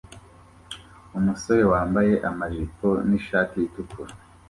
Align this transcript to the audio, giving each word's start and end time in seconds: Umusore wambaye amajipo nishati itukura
Umusore 1.17 1.63
wambaye 1.71 2.13
amajipo 2.29 2.87
nishati 3.07 3.59
itukura 3.67 4.13